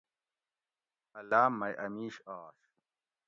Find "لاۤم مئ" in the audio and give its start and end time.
1.29-1.73